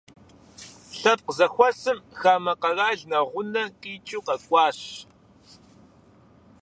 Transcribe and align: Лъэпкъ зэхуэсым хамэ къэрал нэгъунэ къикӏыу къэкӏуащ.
Лъэпкъ 0.99 1.31
зэхуэсым 1.37 1.99
хамэ 2.19 2.53
къэрал 2.61 2.99
нэгъунэ 3.09 3.63
къикӏыу 3.81 4.25
къэкӏуащ. 4.25 4.89